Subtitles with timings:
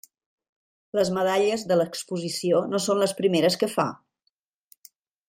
[0.99, 3.87] Les medalles de l'Exposició no són les primeres que fa.